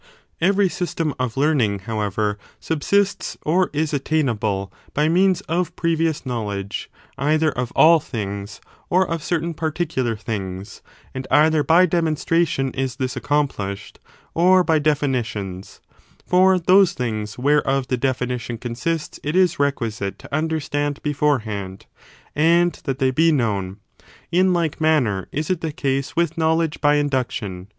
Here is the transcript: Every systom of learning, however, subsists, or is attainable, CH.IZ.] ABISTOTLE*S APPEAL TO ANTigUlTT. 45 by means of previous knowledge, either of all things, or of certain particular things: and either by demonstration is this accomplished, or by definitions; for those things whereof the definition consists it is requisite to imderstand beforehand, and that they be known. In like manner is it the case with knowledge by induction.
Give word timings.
Every 0.41 0.67
systom 0.67 1.13
of 1.19 1.37
learning, 1.37 1.81
however, 1.85 2.39
subsists, 2.59 3.37
or 3.43 3.69
is 3.71 3.93
attainable, 3.93 4.73
CH.IZ.] 4.97 4.97
ABISTOTLE*S 4.97 4.97
APPEAL 4.97 5.05
TO 5.05 5.13
ANTigUlTT. 5.13 5.45
45 5.45 5.45
by 5.45 5.61
means 5.61 5.61
of 5.67 5.75
previous 5.75 6.25
knowledge, 6.25 6.89
either 7.19 7.51
of 7.51 7.71
all 7.75 7.99
things, 7.99 8.61
or 8.89 9.07
of 9.07 9.21
certain 9.21 9.53
particular 9.53 10.15
things: 10.15 10.81
and 11.13 11.27
either 11.29 11.61
by 11.63 11.85
demonstration 11.85 12.71
is 12.71 12.95
this 12.95 13.15
accomplished, 13.15 13.99
or 14.33 14.63
by 14.63 14.79
definitions; 14.79 15.81
for 16.25 16.57
those 16.57 16.93
things 16.93 17.37
whereof 17.37 17.87
the 17.87 17.95
definition 17.95 18.57
consists 18.57 19.19
it 19.21 19.35
is 19.35 19.59
requisite 19.59 20.17
to 20.17 20.27
imderstand 20.29 20.99
beforehand, 21.03 21.85
and 22.35 22.81
that 22.85 22.97
they 22.97 23.11
be 23.11 23.31
known. 23.31 23.77
In 24.31 24.51
like 24.51 24.81
manner 24.81 25.27
is 25.31 25.51
it 25.51 25.61
the 25.61 25.71
case 25.71 26.15
with 26.15 26.39
knowledge 26.39 26.81
by 26.81 26.95
induction. 26.95 27.67